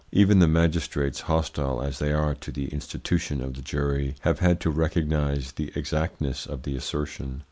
Even 0.11 0.39
the 0.39 0.47
magistrates, 0.47 1.19
hostile 1.21 1.79
as 1.79 1.99
they 1.99 2.11
are 2.11 2.33
to 2.33 2.51
the 2.51 2.69
institution 2.69 3.39
of 3.39 3.53
the 3.53 3.61
jury, 3.61 4.15
have 4.21 4.39
had 4.39 4.59
to 4.61 4.71
recognise 4.71 5.51
the 5.51 5.71
exactness 5.75 6.47
of 6.47 6.63
the 6.63 6.75
assertion. 6.75 7.39